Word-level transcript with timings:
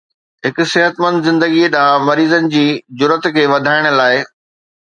هڪ 0.45 0.57
صحتمند 0.71 1.25
زندگي 1.29 1.61
ڏانهن 1.75 2.07
مريضن 2.09 2.49
جي 2.57 2.65
جرئت 3.03 3.31
کي 3.37 3.45
وڌائڻ 3.55 3.93
لاء 4.01 4.13